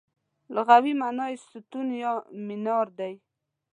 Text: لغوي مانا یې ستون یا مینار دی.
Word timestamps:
لغوي 0.55 0.93
مانا 1.01 1.25
یې 1.31 1.37
ستون 1.47 1.87
یا 2.03 2.13
مینار 2.47 2.87
دی. 2.99 3.13